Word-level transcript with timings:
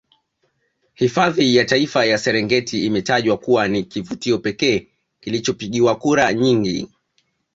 Hifadhi 0.93 1.55
ya 1.55 1.65
Taifa 1.65 2.05
ya 2.05 2.17
Serengeti 2.17 2.85
imetajwa 2.85 3.37
kuwa 3.37 3.67
ni 3.67 3.83
kivutio 3.83 4.37
pekee 4.37 4.87
kilichopigiwa 5.19 5.95
kura 5.95 6.33
nyingi 6.33 6.89